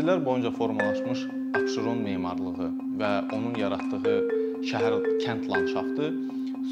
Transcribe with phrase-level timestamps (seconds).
[0.00, 1.22] Əsrlər boyunca formalaşmış
[1.58, 2.68] Abşeron memarlığı
[3.00, 4.14] və onun yaratdığı
[4.70, 6.08] şəhər kənd landşaftı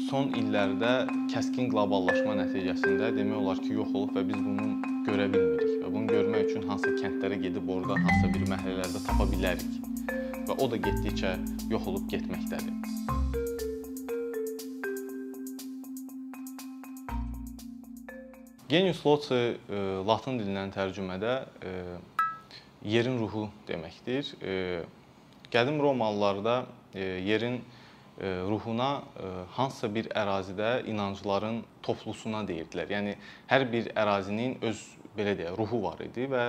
[0.07, 0.89] son illərdə
[1.29, 4.71] kəskin qloballaşma nəticəsində demək olar ki, yox olub və biz bunu
[5.05, 9.71] görə bilmirik və bunu görmək üçün hansı kəndlərə gedib orada hansısa bir məhəllələrdə tapa bilərik
[10.49, 11.37] və o da getdikcə
[11.69, 12.75] yox olub getməkdədir.
[18.73, 19.43] Genius loci
[20.09, 21.81] latın dilindən tərcümədə e,
[22.83, 24.33] yerin ruhu deməkdir.
[24.41, 24.55] E,
[25.51, 27.61] qədim Romalılarda e, yerin
[28.19, 29.05] ruhuna
[29.55, 32.89] hansısa bir ərazidə inancların toplusuna deyirdilər.
[32.91, 33.13] Yəni
[33.47, 34.81] hər bir ərazinin öz
[35.15, 36.43] belə deyək, ruhu var idi və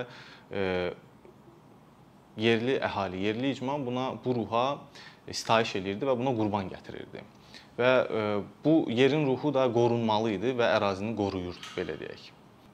[2.43, 4.65] yerli əhali, yerli icma buna bu ruha
[5.31, 7.23] sitayiş eləyirdi və buna qurban gətirirdi
[7.81, 8.23] və e,
[8.65, 12.27] bu yerin ruhu da qorunmalı idi və ərazini qoruyurdu belə deyək.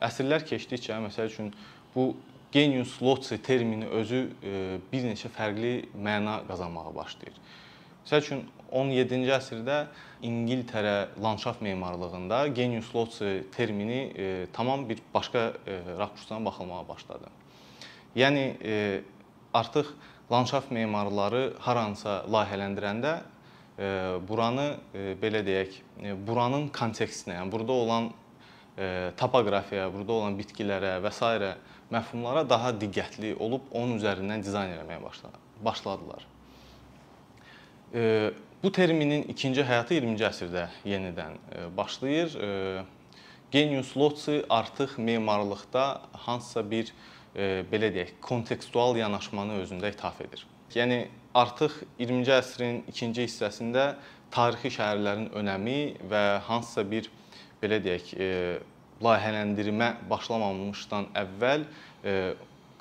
[0.07, 1.53] Əsrlər keçdikcə məsəl üçün
[1.95, 2.11] bu
[2.57, 7.37] genius loci termini özü e, bir neçə fərqli məna qazanmağa başlayır.
[8.07, 8.41] Məsəl üçün
[8.73, 9.77] 17-ci əsrdə
[10.25, 15.53] İngiltərə landşaft memarlığında genius loci termini e, tamam bir başqa
[15.99, 17.29] rakursdan baxılmağa başladı.
[18.17, 18.45] Yəni
[19.55, 19.93] artıq
[20.33, 23.17] landşaft memarları haransa layihələndirəndə
[24.29, 24.71] buranı
[25.21, 25.77] belə deyək,
[26.25, 28.15] buranın kontekstinə, yəni burada olan
[29.17, 31.53] topoqrafiyaya, burada olan bitkilərə və s.
[31.91, 35.01] məfhumlara daha diqqətli olub onun üzərindən dizayn etməyə
[35.65, 36.27] başladılar.
[38.63, 41.37] Bu terminin ikinci həyatı 20-ci əsrdə yenidən
[41.77, 42.37] başlayır.
[43.51, 46.93] Genius loci artıq memarlıqda hansısa bir
[47.37, 50.43] belə deyək, kontekstual yanaşmanı özündə ithaf edir.
[50.75, 53.95] Yəni artıq 20-ci əsrin ikinci hissəsində
[54.35, 55.81] tarixi şəhərlərin önəmi
[56.11, 57.07] və hansısa bir
[57.63, 58.31] belə deyək, e,
[59.05, 62.17] layihələndirmə başlamamışdan əvvəl e,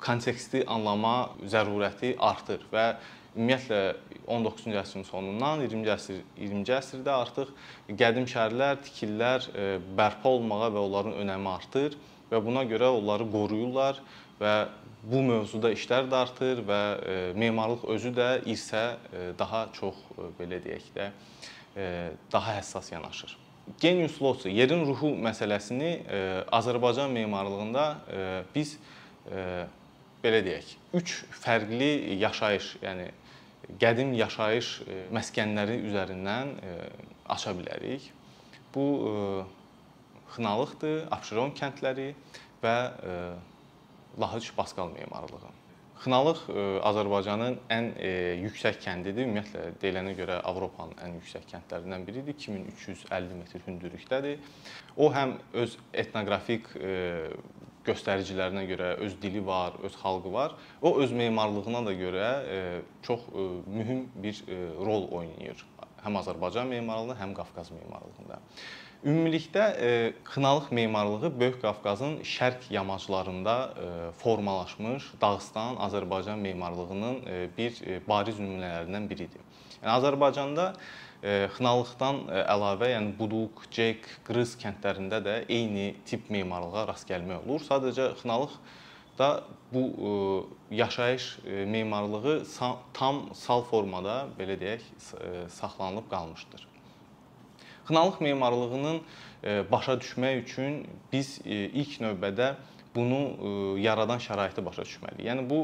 [0.02, 2.88] konteksti anlama zərurəti artır və
[3.36, 3.80] ümumiyyətlə
[4.24, 7.52] 19-cu əsrin sonundan 20-ci əsr 20-ci əsrdə artıq
[8.00, 11.96] qədim şəhərlər, tikililər e, bərpa olunmağa və onların önəmi artır
[12.30, 14.00] və buna görə onları qoruyurlar
[14.40, 14.56] və
[15.06, 16.80] bu mövzuda işlər də artır və
[17.38, 18.84] memarlıq özü də irsə
[19.38, 20.00] daha çox
[20.40, 21.10] belə deyək də
[22.32, 23.45] daha həssas yanaşır.
[23.80, 25.90] Genius loci, yerin ruhu məsələsini
[26.54, 27.86] Azərbaycan memarlığında
[28.54, 28.76] biz
[30.22, 31.90] belə deyək, 3 fərqli
[32.22, 33.08] yaşayış, yəni
[33.82, 34.70] qədim yaşayış
[35.14, 36.54] məskənləri üzərindən
[37.26, 38.06] aça bilərik.
[38.70, 38.86] Bu
[40.36, 42.12] Xınalıqdır, Abşeron kəndləri
[42.62, 42.78] və
[44.16, 45.50] Lahıc Baskal memarlığı.
[46.02, 48.10] Xınalıq e, Azərbaycanın ən e,
[48.42, 49.24] yüksək kəndidir.
[49.24, 52.36] Ümumiyyətlə deyilənə görə Avropanın ən yüksək kəndlərindən biridir.
[52.36, 54.42] 2350 metr hündürlükdədir.
[54.96, 56.92] O həm öz etnoqrafik e,
[57.86, 60.56] göstəricilərinə görə öz dili var, öz xalqı var.
[60.82, 62.30] O öz memarlığına da görə
[63.06, 63.28] çox
[63.66, 64.40] mühüm bir
[64.82, 65.62] rol oynayır.
[66.02, 68.40] Həm Azərbaycan memarlığında, həm Qafqaz memarlığında.
[69.06, 69.88] Ümumilikdə e,
[70.26, 77.78] xınalıq memarlığı Böyük Qafqazın şərq yamaclarında e, formalaşmış Dağıstan, Azərbaycan memarlığının e, bir
[78.08, 79.46] bariz nümunələrindən biridir.
[79.78, 80.66] Yəni Azərbaycanda
[81.54, 87.62] xınalıqdan əlavə, yəni Buduq, Cek, Qrız kəndlərində də eyni tip memarlığa rast gəlmək olur.
[87.70, 88.58] Sadəcə xınalıq
[89.18, 89.32] da
[89.72, 89.86] bu
[90.70, 92.40] yaşayış memarlığı
[92.94, 94.94] tam sal formada belə deyək
[95.48, 96.75] saxlanılıb qalmışdır.
[97.86, 99.00] Xınalıq memarlığının
[99.44, 102.54] e, başa düşmək üçün biz e, ilk növbədə
[102.94, 105.22] bunu e, yaradan şəraiti başa düşməliyik.
[105.28, 105.60] Yəni bu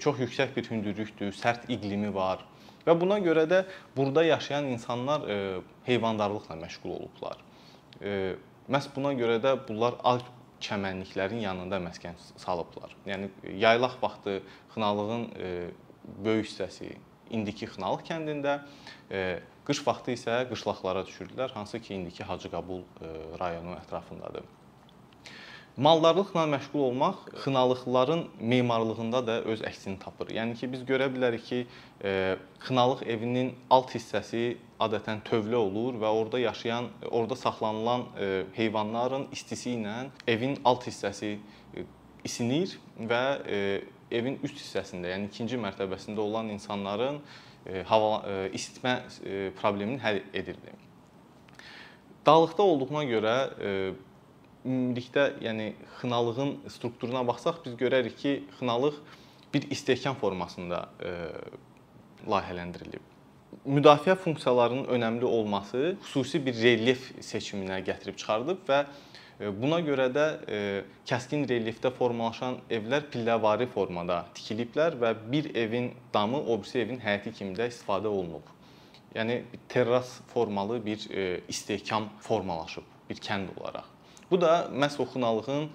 [0.00, 2.44] çox yüksək bir hündürlükdür, sərt iqlimi var
[2.86, 3.64] və buna görə də
[3.96, 5.24] burada yaşayan insanlar
[5.84, 7.40] heyvandarlıqla məşğul olublar.
[8.68, 10.28] Məhz buna görə də bunlar alp
[10.64, 12.96] çəmənliklərin yanında məskən salıblar.
[13.08, 13.28] Yəni
[13.60, 14.38] yaylaq vaxtı
[14.72, 15.28] xınalığın
[16.24, 16.94] böyük hissəsi
[17.34, 18.60] indiki Xınalıq kəndində
[19.64, 24.44] Qış vaxtı isə qışlaqlara düşürdülər, hansı ki, indiki Hacıqabul e, rayonu ətrafındadır.
[25.76, 30.34] Maldarlıqla məşğul olmaq xınalıqların memarlığında da öz əksini tapır.
[30.36, 31.62] Yəni ki, biz görə bilərik ki,
[32.04, 32.36] e,
[32.66, 38.30] xınalıq evinin alt hissəsi adətən tövlə olur və orada yaşayan, orada saxlanılan e,
[38.60, 39.96] heyvanların istisi ilə
[40.28, 41.38] evin alt hissəsi
[42.24, 43.24] isinir və
[44.10, 47.20] evin üst hissəsində, yəni ikinci mərtəbəsində olan insanların
[47.64, 50.72] E, hava e, isitmə e, problemini həll edirdi.
[52.26, 53.32] Dağlıqda olduğuna görə
[54.64, 59.00] ümumilikdə, yəni xınalığın strukturuna baxsaq biz görərik ki, xınalıq
[59.52, 60.86] bir istehkam formasında
[62.24, 63.04] layihələndirilib.
[63.68, 68.86] Müdafiə funksiyalarının önəmli olması xüsusi bir relyef seçiminə gətirib çıxardıb və
[69.40, 70.24] Buna görə də
[71.08, 77.32] kəskin relyefdə formalaşan evlər pilləvari formada tikiliblər və bir evin damı o birisi evin həyəti
[77.34, 78.46] kimi də istifadə olunub.
[79.14, 81.08] Yəni terras formalı bir
[81.48, 83.90] istehkam formalaşıb bir kənd olaraq.
[84.30, 85.68] Bu da məhz o xınalığın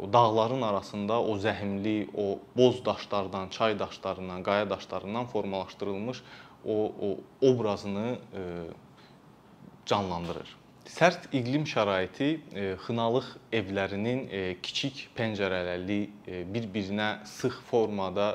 [0.00, 6.22] o dağların arasında o zəhmli, o boz daşlardan, çay daşlarından, qaya daşlarından formalaşdırılmış
[6.66, 8.18] o, o obrazını
[9.86, 10.63] canlandırır.
[10.84, 15.96] Sərt iqlim şəraiti e, xınalıq evlərinin e, kiçik pəncərələrli,
[16.28, 18.26] e, bir-birinə sıx formada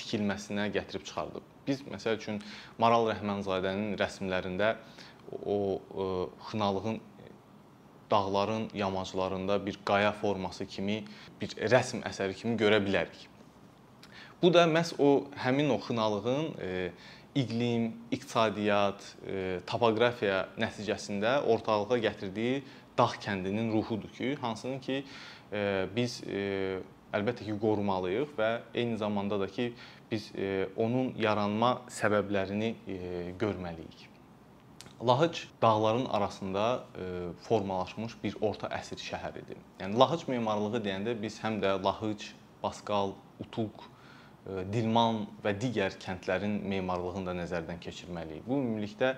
[0.00, 1.46] tikilməsinə gətirib çıxardıb.
[1.68, 2.40] Biz məsəl üçün
[2.82, 4.72] Maral Rəhmanzadənin rəsmlərində
[5.46, 5.78] o
[6.48, 6.98] xınalığın
[8.10, 11.04] dağların yamaclarında bir qaya forması kimi,
[11.40, 13.28] bir rəsm əsəri kimi görə bilərik.
[14.42, 16.50] Bu da məhz o həmin o xınalığın
[17.34, 22.62] iqlim, iqtisadiyyat, e, topoqrafiya nəticəsində ortalığa gətirdiyi
[22.98, 25.02] dağ kəndinin ruhudur ki, hansının ki
[25.52, 26.80] e, biz e,
[27.14, 29.72] əlbəttə ki qorumalıyıq və eyni zamanda da ki
[30.10, 30.32] biz
[30.76, 32.72] onun yaranma səbəblərini
[33.38, 34.08] görməliyik.
[35.06, 36.64] Lahıc dağların arasında
[37.46, 39.58] formalaşmış bir orta əsr şəhəridir.
[39.78, 42.26] Yəni Lahıc memarlığı deyəndə biz həm də Lahıc,
[42.62, 43.89] Baskal, Utuq
[44.48, 48.46] Dilman və digər kəndlərin memarlığını da nəzərdən keçirməliyik.
[48.46, 49.12] Bu ümumilikdə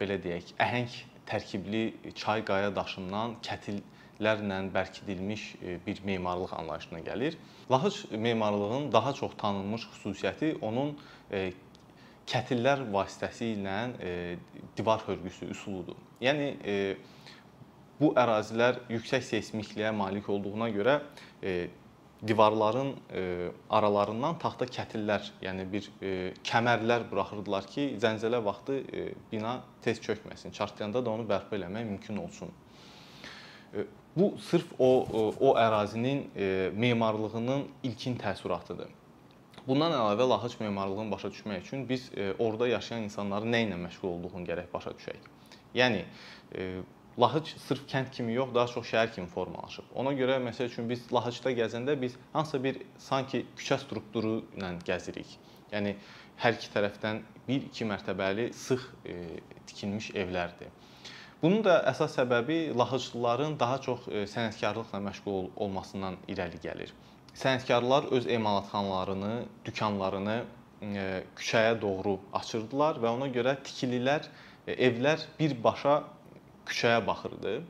[0.00, 0.92] belə deyək, əhəng
[1.26, 7.38] tərkibli çay qaya daşından kətillərlə bərkidilmiş e, bir memarlıq anlayışına gəlir.
[7.70, 10.96] Lahıc memarlığının daha çox tanınmış xüsusiyyəti onun
[11.30, 11.52] e,
[12.28, 14.36] kətillər vasitəsilə e,
[14.76, 15.96] divar hörgüsü üsuludur.
[16.20, 16.52] Yəni
[18.00, 21.00] bu ərazilər yüksək seysmikliyə malik olduğuna görə
[22.26, 26.12] divarların e, aralarından taxta kətillər, yəni bir e,
[26.46, 30.54] kəmərlər buraxırdılar ki, zəlzələ vaxtı e, bina tez çökməsin.
[30.54, 32.54] Çartlayanda da onu bərpa eləmək mümkün olsun.
[34.16, 34.88] Bu sırf o
[35.40, 36.26] o ərazinin
[36.76, 38.90] memarlığının ilkin təəssüratıdır.
[39.66, 44.44] Bundan əlavə Lahıc memarlığını başa düşmək üçün biz orada yaşayan insanların nə ilə məşğul olduğunu
[44.50, 45.30] gərək başa düşək.
[45.74, 46.04] Yəni
[47.20, 49.90] Lahıc sırf kənd kimi yox, daha çox şəhər kimi formalaşıb.
[50.00, 55.34] Ona görə məsəl üçün biz Lahıcda gəzəndə biz hansısa bir sanki küçə strukturu ilə gəzirik.
[55.72, 55.92] Yəni
[56.40, 59.18] hər iki tərəfdən 1-2 mərtəbəli sıx e,
[59.68, 60.72] tikilmiş evlərdir.
[61.42, 66.92] Bunun da əsas səbəbi Lahıclıların daha çox e, sənətkarlıqla məşğul olmasından irəli gəlir.
[67.34, 69.34] Sənətkarlar öz emalatxanalarını,
[69.68, 71.06] dükanlarını e,
[71.36, 74.28] küçəyə doğru açırdılar və ona görə tikililər,
[74.66, 76.00] e, evlər birbaşa
[76.68, 77.60] küçəyə baxırdı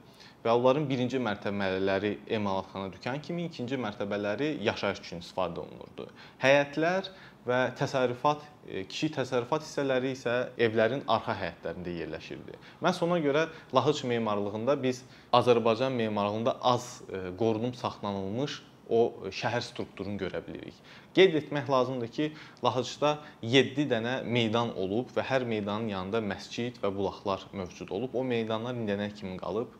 [0.42, 6.08] və onların birinci mərtəbələri emalatxana, dükan kimi, ikinci mərtəbələri yaşayış üçün istifadə olunurdu.
[6.42, 7.10] Həyətlər
[7.46, 10.34] və təsərrüfat, e, kiçik təsərrüfat hissələri isə
[10.66, 12.58] evlərin arxa həyətlərində yerləşirdi.
[12.82, 15.02] Məhz ona görə Lahıc memarlığında biz
[15.34, 20.74] Azərbaycan memarlığında az e, qorunub saxlanılmış o şəhər strukturunu görə bilirik.
[21.14, 22.30] Qeyd etmək lazımdır ki,
[22.64, 28.14] Lahıcda 7 dənə meydan olub və hər meydanın yanında məscid və bulaqlar mövcud olub.
[28.14, 29.70] O meydanlar indiyənə kimi qalıb.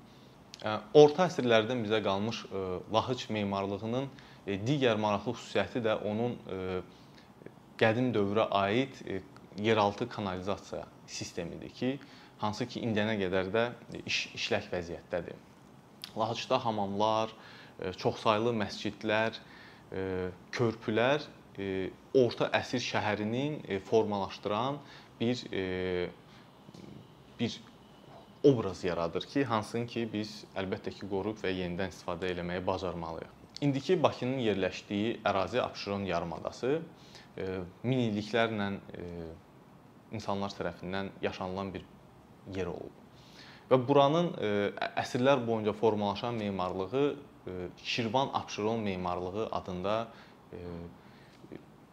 [0.94, 2.44] Orta əsrlərdən bizə qalmış
[2.92, 4.08] Lahıc memarlığının
[4.66, 6.36] digər maraqlı xüsusiyyəti də onun
[7.80, 9.00] qədim dövrə aid
[9.58, 11.96] yeraltı kanalizasiya sistemidir ki,
[12.38, 13.64] hansı ki indiyənə qədər də
[14.06, 15.34] iş işlək vəziyyətdədir.
[16.18, 17.30] Lahıcda hamamlar,
[17.98, 19.38] çoxsaylı məscidlər,
[20.52, 21.24] körpülər
[22.16, 24.78] orta əsr şəhərinin formalaşdıran
[25.20, 25.44] bir
[27.40, 27.60] bir
[28.42, 33.38] obraz yaradır ki, hansını ki biz əlbəttə ki qoruyub və yenidən istifadə etməyi bacarmalıyıq.
[33.62, 36.80] İndiki Bakının yerləşdiyi ərazi Abşeron yarımadası
[37.84, 38.66] min illiklərlə
[40.12, 41.84] insanlar tərəfindən yaşanılan bir
[42.54, 42.96] yer olub.
[43.70, 44.32] Və buranın
[44.98, 47.14] əsrlər boyunca formalaşan memarlığı
[47.84, 50.08] Şirvan Abşeron memarlığı adında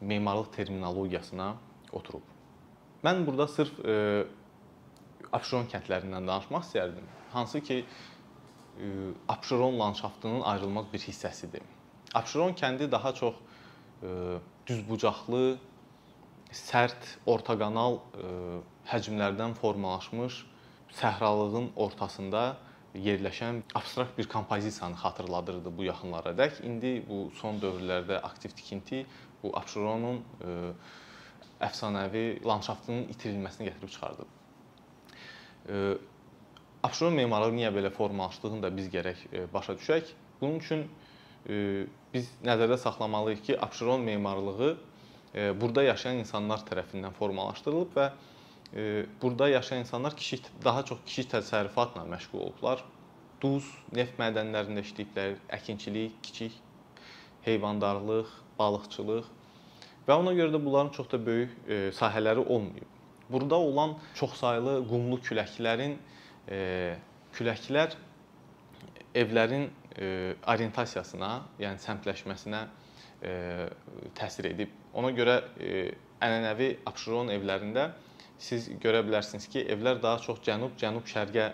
[0.01, 1.56] memarlıq terminologiyasına
[1.91, 2.22] oturub.
[3.03, 3.79] Mən burada sırf
[5.34, 7.08] Abşeron kəndlərindən danışmaq istərdim.
[7.34, 7.86] Hansı ki
[9.27, 11.65] Abşeron landşaftının ayrılmaz bir hissəsidir.
[12.13, 13.36] Abşeron kəndi daha çox
[14.68, 15.58] düzbucaqlı,
[16.51, 18.00] sərt, ortaqanal
[18.89, 20.46] həcmlərdən formalaşmış
[20.98, 22.58] səhralığın ortasında
[22.98, 26.62] yerləşən abstrakt bir kompozisiyanı xatırladırdı bu yaxınlaradək.
[26.65, 29.03] İndi bu son dövrlərdə aktiv tikinti
[29.43, 30.55] bu Abşeronun e,
[31.62, 34.25] əfsanəvi landşaftının itirilməsini gətirib çıxardı.
[35.69, 35.84] E,
[36.84, 40.13] Abşeron memarlığı niyə belə formalaşdığını da biz gərək e, başa düşək.
[40.41, 40.89] Bunun üçün
[42.13, 44.74] biz nəzərdə saxlamalıyıq ki, Abşeron memarlığı
[45.62, 48.10] burada yaşayan insanlar tərəfindən formalaşdırılıb və
[49.21, 52.83] burada yaşayan insanlar kiçik daha çox kiçik təsərrüfatla məşğul olublar.
[53.41, 56.55] duz, neft mədənlərində işləyiblər, əkinçilik, kiçik
[57.45, 59.29] heyvandarlıq, balıqçılıq
[60.07, 62.97] və ona görə də bunların çox da böyük e, sahələri olmayıb.
[63.29, 65.95] Burada olan çoxsaylı qumlu küləklərin
[66.49, 66.59] e,
[67.38, 67.95] küləklər
[69.15, 72.67] evlərin e, orientasiyasına, yəni səmtləşməsinə
[74.15, 74.69] təsir edib.
[74.95, 75.33] Ona görə
[76.23, 77.89] ənənəvi Abşeron evlərində
[78.39, 81.48] siz görə bilərsiniz ki, evlər daha çox cənub-cənub-şərqə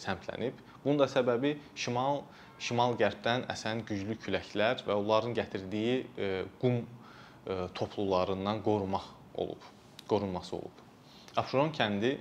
[0.00, 0.60] səmtlənib.
[0.84, 2.22] Bunun da səbəbi şimal
[2.62, 6.30] şimal-qərbdən əsən güclü küləklər və onların gətirdiyi e,
[6.62, 9.06] qum e, toplularından qorumaq
[9.38, 9.62] olub,
[10.10, 10.84] qorunması olub.
[11.36, 12.16] Abşeron kəndi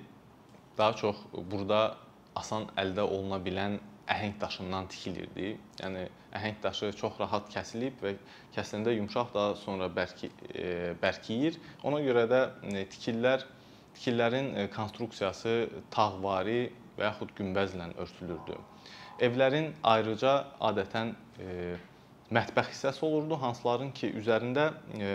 [0.77, 1.97] daha çox burada
[2.37, 5.55] asan əldə oluna bilən əhəng daşından tikilirdi.
[5.81, 6.05] Yəni
[6.37, 8.13] əhəng daşı çox rahat kəsilib və
[8.55, 11.57] kəsiləndə yumşaq daha sonra bərki e, bərkiyir.
[11.83, 12.41] Ona görə də
[12.93, 13.47] tikillər
[13.97, 15.57] tikillərin konstruksiyası
[15.93, 18.57] tağvari və yaxud günbəzlə örtülürdü.
[19.27, 21.75] Evlərin ayrıca adətən e,
[22.33, 25.11] mətbəx hissəsi olurdu, hansıların ki, üzərində e,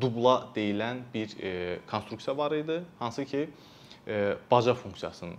[0.00, 1.52] dubla deyilən bir e,
[1.90, 3.46] konstruksiya var idi, hansı ki,
[4.06, 4.18] e,
[4.50, 5.36] baca funksiyasını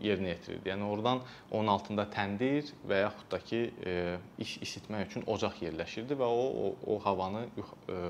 [0.00, 0.70] yerinə yetirirdi.
[0.72, 3.96] Yəni oradan onun altında təndir və yaxud da ki, e,
[4.40, 8.00] iş isitmək üçün ocaq yerləşirdi və o o, o havanı e,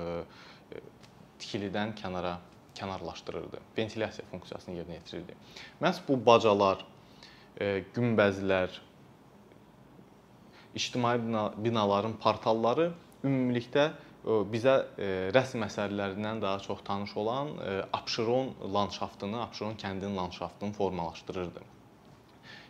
[1.41, 2.37] tikilidən kənara
[2.75, 3.59] kənarlaşdırırdı.
[3.77, 5.35] Ventilyasiya funksiyasını yerinə yetirirdi.
[5.81, 6.85] Məhz bu bacalar,
[7.59, 8.77] e, günbəzlər,
[10.75, 11.17] ictimai
[11.57, 12.91] binaların portalları
[13.23, 17.53] ümumilikdə e, bizə e, rəsm əsərlərindən daha çox tanış olan
[17.93, 21.67] Abşeron landşaftını, Abşeron kəndinin landşaftını formalaşdırırdı.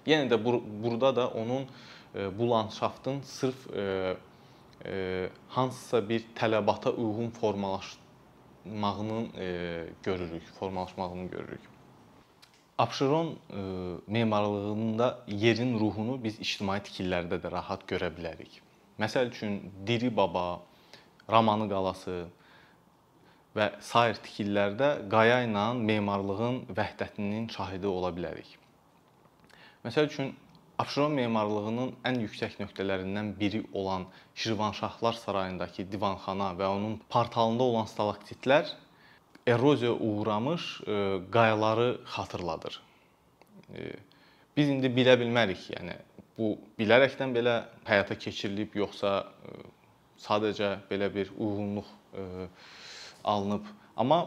[0.07, 1.67] Yenə də bur burada da onun
[2.37, 3.67] bu landşaftın sırf
[5.49, 7.29] hansısa bir tələbata uyğun
[8.65, 9.27] formalaşmağının
[10.03, 11.61] görürük, formalaşmağını görürük.
[12.77, 13.61] Abşeron e,
[14.07, 18.55] memarlığında yerin ruhunu biz ictimai tikililərdə də rahat görə bilərik.
[18.99, 20.61] Məsəl üçün Diri Baba,
[21.29, 22.15] Ramanı qalası
[23.55, 28.55] və sair tikililərdə qaya ilə memarlığın vəhdətinin şahidi ola bilərik.
[29.85, 30.33] Məsəl üçün
[30.81, 38.71] Abşeron memarlığının ən yüksək nöqtələrindən biri olan Şirvanşahlar sarayındakı divanxana və onun portalında olan stalaktitlər
[39.47, 42.81] eroziyaya uğramış e, qayaları xatırladır.
[43.75, 43.91] E,
[44.57, 45.99] biz indi bilə bilmərik, yəni
[46.39, 49.61] bu bilərəkdən belə həyata keçirilib yoxsa e,
[50.25, 51.93] sadəcə belə bir uyğunluq
[53.23, 53.69] alınıb.
[53.97, 54.23] Amma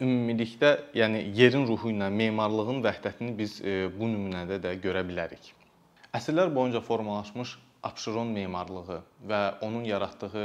[0.00, 3.60] ümumilikdə, yəni yerin ruhu ilə memarlığın vəhdətini biz
[3.98, 5.52] bu nümunədə də görə bilərik.
[6.14, 10.44] Əsrlər boyunca formalaşmış Abşeron memarlığı və onun yaratdığı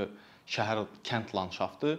[0.49, 1.93] şəhər kənd landşaftı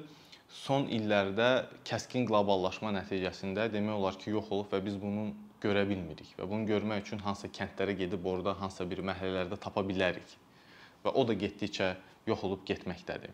[0.51, 1.51] son illərdə
[1.87, 5.31] kəskin qloballaşma nəticəsində demək olar ki, yox olub və biz bunu
[5.63, 10.35] görə bilmirik və bunu görmək üçün hansısa kəndlərə gedib orada hansısa bir məhəllələrdə tapa bilərik.
[11.05, 11.95] Və o da getdikcə
[12.29, 13.33] yox olub getməkdədir.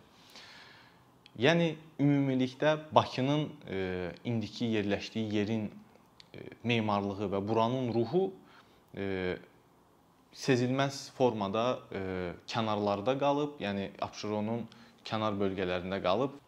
[1.36, 3.78] Yəni ümumilikdə Bakının e,
[4.24, 5.66] indiki yerləşdiyi yerin
[6.32, 8.30] e, memarlığı və buranın ruhu
[8.96, 9.36] e,
[10.32, 12.00] sezilməz formada e,
[12.48, 14.64] kənarlarda qalıb, yəni Abşeronun
[15.04, 16.40] kənar bölgələrində qalıb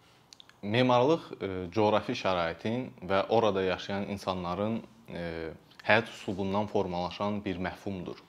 [0.62, 4.80] Memarlıq e, coğrafi şəraitin və orada yaşayan insanların
[5.12, 5.52] e,
[5.85, 8.25] həyat üslubundan formalaşan bir məfhumdur.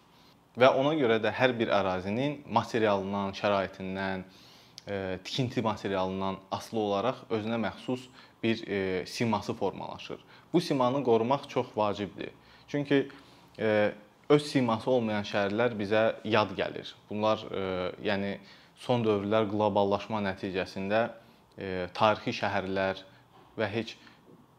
[0.59, 4.48] Və ona görə də hər bir ərazinin materialından, şəraitindən, e,
[5.23, 8.07] tikinti materialından asılı olaraq özünə məxsus
[8.43, 8.63] bir
[9.05, 10.19] siması formalaşır.
[10.53, 12.29] Bu simanı qorumaq çox vacibdir.
[12.67, 13.07] Çünki
[14.29, 16.93] öz siması olmayan şəhərlər bizə yad gəlir.
[17.09, 17.43] Bunlar
[18.03, 18.37] yəni
[18.79, 21.09] son dövrlər qloballaşma nəticəsində
[21.93, 23.03] tarixi şəhərlər
[23.59, 23.97] və heç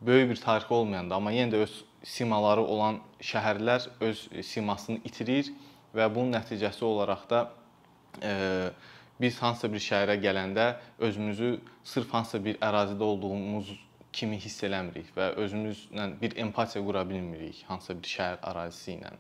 [0.01, 5.51] böyük bir tarixi olmayanda, amma yenə də öz simaları olan şəhərlər öz simasını itirir
[5.95, 7.41] və bunun nəticəsi olaraq da
[8.23, 8.33] e,
[9.21, 10.67] biz hansısa bir şəhərə gələndə
[10.99, 11.51] özümüzü
[11.85, 13.73] sırf hansısa bir ərazidə olduğumuz
[14.13, 19.13] kimi hiss eləmirik və özümüzlə bir empatiya qura bilmirik hansısa bir şəhər ərazisi ilə.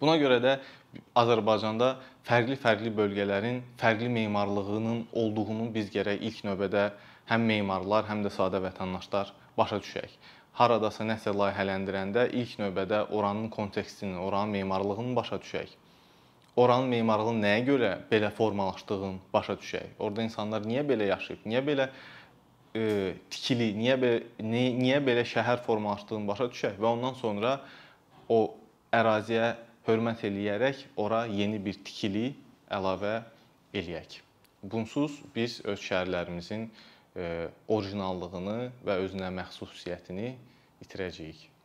[0.00, 0.54] Buna görə də
[1.16, 1.94] Azərbaycanda
[2.28, 6.90] fərqli-fərqli bölgələrin fərqli memarlığının olduğunu biz gərək ilk növbədə
[7.30, 10.12] həm memarlar, həm də sadə vətəndaşlar başa düşək.
[10.60, 15.72] Haradasa nəsə layihələndirəndə ilk növbədə oranın kontekstini, oranın memarlığını başa düşək.
[16.56, 19.96] Oranın memarlığının nəyə görə belə formalaşdığını başa düşək.
[20.00, 21.88] Orda insanlar niyə belə yaşayıb, niyə belə
[22.72, 27.58] e, tikili, niyə belə niyə, niyə belə şəhər formalaşdığını başa düşək və ondan sonra
[28.32, 28.40] o
[28.96, 29.52] əraziyə
[29.86, 32.30] hörmət eləyərək ora yeni bir tikili
[32.72, 33.18] əlavə
[33.76, 34.20] eləyək.
[34.66, 40.32] Bunsuz biz öz şəhərlərimizin e, orijinallığını və özünə məxsusiyyətini
[40.86, 41.55] itirəcəyik.